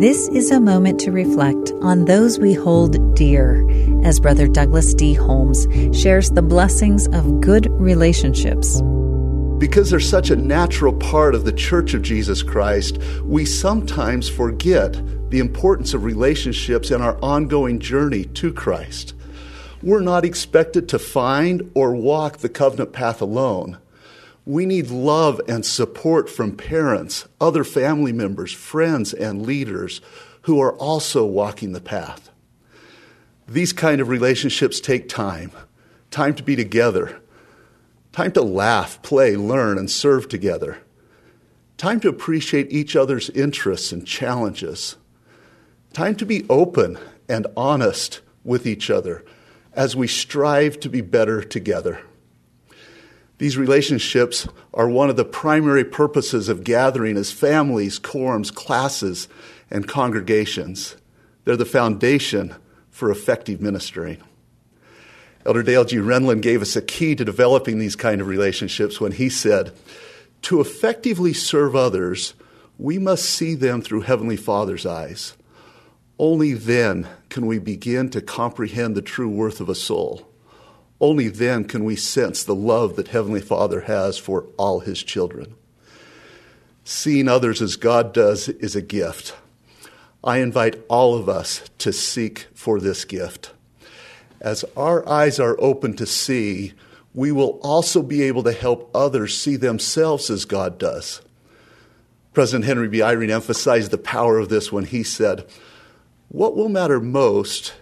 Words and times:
This 0.00 0.28
is 0.28 0.50
a 0.50 0.60
moment 0.60 0.98
to 1.00 1.12
reflect 1.12 1.72
on 1.82 2.06
those 2.06 2.38
we 2.38 2.54
hold 2.54 3.14
dear 3.14 3.68
as 4.02 4.18
Brother 4.18 4.48
Douglas 4.48 4.94
D. 4.94 5.12
Holmes 5.12 5.68
shares 5.94 6.30
the 6.30 6.40
blessings 6.40 7.06
of 7.08 7.42
good 7.42 7.70
relationships. 7.72 8.80
Because 9.58 9.90
they're 9.90 10.00
such 10.00 10.30
a 10.30 10.36
natural 10.36 10.94
part 10.94 11.34
of 11.34 11.44
the 11.44 11.52
Church 11.52 11.92
of 11.92 12.00
Jesus 12.00 12.42
Christ, 12.42 12.96
we 13.24 13.44
sometimes 13.44 14.26
forget 14.26 14.94
the 15.28 15.38
importance 15.38 15.92
of 15.92 16.02
relationships 16.02 16.90
in 16.90 17.02
our 17.02 17.18
ongoing 17.22 17.78
journey 17.78 18.24
to 18.24 18.54
Christ. 18.54 19.12
We're 19.82 20.00
not 20.00 20.24
expected 20.24 20.88
to 20.88 20.98
find 20.98 21.70
or 21.74 21.94
walk 21.94 22.38
the 22.38 22.48
covenant 22.48 22.94
path 22.94 23.20
alone. 23.20 23.76
We 24.46 24.66
need 24.66 24.90
love 24.90 25.40
and 25.48 25.64
support 25.64 26.30
from 26.30 26.56
parents, 26.56 27.28
other 27.40 27.64
family 27.64 28.12
members, 28.12 28.52
friends, 28.52 29.12
and 29.12 29.46
leaders 29.46 30.00
who 30.42 30.60
are 30.60 30.72
also 30.76 31.24
walking 31.24 31.72
the 31.72 31.80
path. 31.80 32.30
These 33.46 33.72
kind 33.72 34.00
of 34.00 34.08
relationships 34.08 34.80
take 34.80 35.08
time 35.08 35.52
time 36.10 36.34
to 36.34 36.42
be 36.42 36.56
together, 36.56 37.20
time 38.10 38.32
to 38.32 38.42
laugh, 38.42 39.00
play, 39.02 39.36
learn, 39.36 39.78
and 39.78 39.88
serve 39.88 40.28
together, 40.28 40.78
time 41.76 42.00
to 42.00 42.08
appreciate 42.08 42.72
each 42.72 42.96
other's 42.96 43.30
interests 43.30 43.92
and 43.92 44.04
challenges, 44.04 44.96
time 45.92 46.16
to 46.16 46.26
be 46.26 46.44
open 46.50 46.98
and 47.28 47.46
honest 47.56 48.20
with 48.42 48.66
each 48.66 48.90
other 48.90 49.24
as 49.72 49.94
we 49.94 50.08
strive 50.08 50.80
to 50.80 50.88
be 50.88 51.00
better 51.00 51.42
together. 51.42 52.00
These 53.40 53.56
relationships 53.56 54.46
are 54.74 54.86
one 54.86 55.08
of 55.08 55.16
the 55.16 55.24
primary 55.24 55.82
purposes 55.82 56.50
of 56.50 56.62
gathering 56.62 57.16
as 57.16 57.32
families, 57.32 57.98
quorums, 57.98 58.54
classes, 58.54 59.28
and 59.70 59.88
congregations. 59.88 60.96
They're 61.44 61.56
the 61.56 61.64
foundation 61.64 62.54
for 62.90 63.10
effective 63.10 63.62
ministering. 63.62 64.18
Elder 65.46 65.62
Dale 65.62 65.86
G. 65.86 65.96
Renlund 65.96 66.42
gave 66.42 66.60
us 66.60 66.76
a 66.76 66.82
key 66.82 67.14
to 67.14 67.24
developing 67.24 67.78
these 67.78 67.96
kind 67.96 68.20
of 68.20 68.26
relationships 68.26 69.00
when 69.00 69.12
he 69.12 69.30
said, 69.30 69.72
To 70.42 70.60
effectively 70.60 71.32
serve 71.32 71.74
others, 71.74 72.34
we 72.76 72.98
must 72.98 73.24
see 73.24 73.54
them 73.54 73.80
through 73.80 74.02
Heavenly 74.02 74.36
Father's 74.36 74.84
eyes. 74.84 75.32
Only 76.18 76.52
then 76.52 77.08
can 77.30 77.46
we 77.46 77.58
begin 77.58 78.10
to 78.10 78.20
comprehend 78.20 78.94
the 78.94 79.00
true 79.00 79.30
worth 79.30 79.62
of 79.62 79.70
a 79.70 79.74
soul. 79.74 80.29
Only 81.00 81.28
then 81.28 81.64
can 81.64 81.84
we 81.84 81.96
sense 81.96 82.44
the 82.44 82.54
love 82.54 82.96
that 82.96 83.08
Heavenly 83.08 83.40
Father 83.40 83.82
has 83.82 84.18
for 84.18 84.44
all 84.58 84.80
His 84.80 85.02
children. 85.02 85.54
Seeing 86.84 87.28
others 87.28 87.62
as 87.62 87.76
God 87.76 88.12
does 88.12 88.48
is 88.48 88.76
a 88.76 88.82
gift. 88.82 89.34
I 90.22 90.38
invite 90.38 90.82
all 90.88 91.16
of 91.16 91.28
us 91.28 91.62
to 91.78 91.92
seek 91.92 92.48
for 92.54 92.78
this 92.78 93.06
gift. 93.06 93.52
As 94.40 94.64
our 94.76 95.08
eyes 95.08 95.40
are 95.40 95.56
open 95.60 95.94
to 95.96 96.06
see, 96.06 96.74
we 97.14 97.32
will 97.32 97.58
also 97.62 98.02
be 98.02 98.22
able 98.22 98.42
to 98.42 98.52
help 98.52 98.90
others 98.94 99.36
see 99.36 99.56
themselves 99.56 100.28
as 100.28 100.44
God 100.44 100.78
does. 100.78 101.22
President 102.34 102.66
Henry 102.66 102.88
B. 102.88 102.98
Eyring 102.98 103.30
emphasized 103.30 103.90
the 103.90 103.98
power 103.98 104.38
of 104.38 104.48
this 104.48 104.70
when 104.70 104.84
he 104.84 105.02
said, 105.02 105.46
What 106.28 106.56
will 106.56 106.68
matter 106.68 107.00
most 107.00 107.74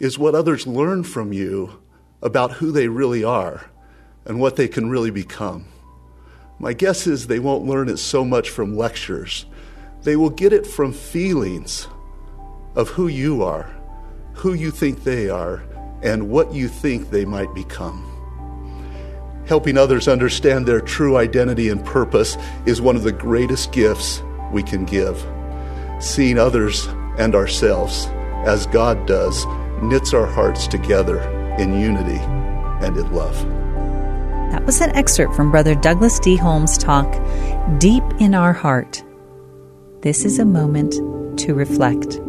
is 0.00 0.18
what 0.18 0.34
others 0.34 0.66
learn 0.66 1.04
from 1.04 1.32
you 1.32 1.78
about 2.22 2.52
who 2.52 2.72
they 2.72 2.88
really 2.88 3.24
are 3.24 3.70
and 4.24 4.40
what 4.40 4.56
they 4.56 4.68
can 4.68 4.90
really 4.90 5.10
become. 5.10 5.66
My 6.58 6.72
guess 6.72 7.06
is 7.06 7.26
they 7.26 7.38
won't 7.38 7.66
learn 7.66 7.88
it 7.88 7.98
so 7.98 8.24
much 8.24 8.50
from 8.50 8.76
lectures. 8.76 9.46
They 10.02 10.16
will 10.16 10.30
get 10.30 10.52
it 10.52 10.66
from 10.66 10.92
feelings 10.92 11.86
of 12.74 12.88
who 12.90 13.08
you 13.08 13.42
are, 13.42 13.70
who 14.34 14.54
you 14.54 14.70
think 14.70 15.04
they 15.04 15.28
are, 15.28 15.62
and 16.02 16.28
what 16.28 16.52
you 16.52 16.68
think 16.68 17.10
they 17.10 17.24
might 17.24 17.54
become. 17.54 18.04
Helping 19.46 19.78
others 19.78 20.08
understand 20.08 20.66
their 20.66 20.80
true 20.80 21.16
identity 21.16 21.68
and 21.70 21.84
purpose 21.84 22.36
is 22.66 22.80
one 22.80 22.96
of 22.96 23.02
the 23.02 23.12
greatest 23.12 23.72
gifts 23.72 24.22
we 24.52 24.62
can 24.62 24.84
give. 24.84 25.24
Seeing 26.00 26.38
others 26.38 26.86
and 27.18 27.34
ourselves 27.34 28.06
as 28.46 28.66
God 28.66 29.06
does 29.06 29.46
knits 29.82 30.12
our 30.12 30.26
hearts 30.26 30.66
together 30.66 31.37
in 31.58 31.78
unity 31.80 32.18
and 32.84 32.96
in 32.96 33.12
love. 33.12 33.36
That 34.52 34.64
was 34.64 34.80
an 34.80 34.94
excerpt 34.96 35.34
from 35.34 35.50
Brother 35.50 35.74
Douglas 35.74 36.18
D. 36.18 36.36
Holmes' 36.36 36.78
talk, 36.78 37.10
Deep 37.78 38.04
in 38.18 38.34
Our 38.34 38.52
Heart. 38.52 39.04
This 40.00 40.24
is 40.24 40.38
a 40.38 40.44
moment 40.44 40.92
to 41.40 41.54
reflect. 41.54 42.20